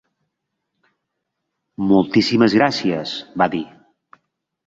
"Moltíssimes 1.91 2.55
gràcies", 2.59 3.13
va 3.43 3.49
dir. 3.57 3.65